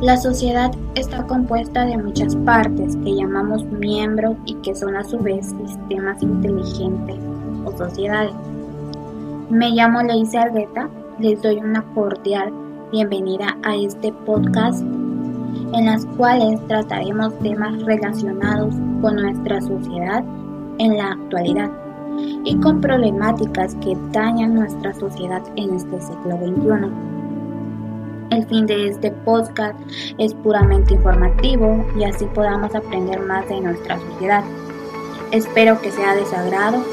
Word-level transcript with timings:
La 0.00 0.16
sociedad 0.16 0.70
está 0.94 1.26
compuesta 1.26 1.84
de 1.84 1.98
muchas 1.98 2.36
partes 2.36 2.96
que 2.98 3.16
llamamos 3.16 3.64
miembros 3.64 4.36
y 4.44 4.54
que 4.56 4.72
son 4.76 4.94
a 4.94 5.02
su 5.02 5.18
vez 5.18 5.52
sistemas 5.66 6.22
inteligentes 6.22 7.16
o 7.64 7.76
sociedades. 7.76 8.32
Me 9.50 9.70
llamo 9.70 10.00
Leise 10.02 10.38
Argueta, 10.38 10.88
les 11.18 11.42
doy 11.42 11.56
una 11.56 11.82
cordial 11.94 12.52
bienvenida 12.92 13.58
a 13.64 13.74
este 13.74 14.12
podcast 14.24 14.82
en 14.82 15.86
las 15.86 16.06
cuales 16.16 16.64
trataremos 16.68 17.36
temas 17.40 17.82
relacionados 17.82 18.72
con 19.02 19.16
nuestra 19.16 19.60
sociedad 19.60 20.22
en 20.78 20.96
la 20.96 21.10
actualidad 21.10 21.72
y 22.44 22.56
con 22.60 22.80
problemáticas 22.80 23.74
que 23.76 23.96
dañan 24.12 24.54
nuestra 24.54 24.94
sociedad 24.94 25.42
en 25.56 25.74
este 25.74 26.00
siglo 26.00 26.36
XXI. 26.36 27.17
El 28.30 28.46
fin 28.46 28.66
de 28.66 28.88
este 28.88 29.10
podcast 29.10 29.78
es 30.18 30.34
puramente 30.34 30.94
informativo 30.94 31.86
y 31.98 32.04
así 32.04 32.26
podamos 32.26 32.74
aprender 32.74 33.20
más 33.20 33.48
de 33.48 33.60
nuestra 33.60 33.98
sociedad. 33.98 34.44
Espero 35.32 35.80
que 35.80 35.90
sea 35.90 36.14
de 36.14 36.26
su 36.26 36.34
agrado 36.34 36.84